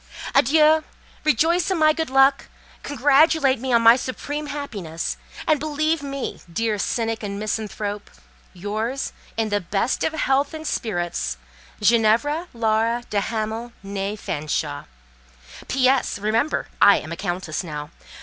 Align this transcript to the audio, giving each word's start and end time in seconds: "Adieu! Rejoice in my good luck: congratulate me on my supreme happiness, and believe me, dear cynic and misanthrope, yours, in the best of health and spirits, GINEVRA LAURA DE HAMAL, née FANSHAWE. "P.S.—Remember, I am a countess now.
"Adieu! 0.33 0.83
Rejoice 1.23 1.69
in 1.69 1.77
my 1.77 1.93
good 1.93 2.09
luck: 2.09 2.47
congratulate 2.81 3.59
me 3.59 3.71
on 3.71 3.83
my 3.83 3.95
supreme 3.95 4.47
happiness, 4.47 5.15
and 5.45 5.59
believe 5.59 6.01
me, 6.01 6.41
dear 6.51 6.79
cynic 6.79 7.21
and 7.21 7.37
misanthrope, 7.39 8.09
yours, 8.51 9.13
in 9.37 9.49
the 9.49 9.61
best 9.61 10.03
of 10.03 10.13
health 10.13 10.55
and 10.55 10.65
spirits, 10.65 11.37
GINEVRA 11.81 12.47
LAURA 12.51 13.03
DE 13.11 13.21
HAMAL, 13.21 13.73
née 13.85 14.17
FANSHAWE. 14.17 14.85
"P.S.—Remember, 15.67 16.67
I 16.81 16.97
am 16.97 17.11
a 17.11 17.15
countess 17.15 17.63
now. 17.63 17.91